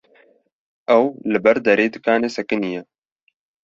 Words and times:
ew 0.95 1.05
li 1.31 1.39
ber 1.45 1.57
derê 1.65 1.85
dikanê 1.93 2.29
sekiniye. 2.37 2.81